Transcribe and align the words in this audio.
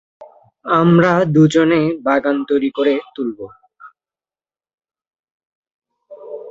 আমরা 0.65 1.11
দুজনে 1.33 1.81
বাগান 2.05 2.37
তৈরি 2.49 2.69
করে 2.77 2.93
তুলব। 3.15 3.39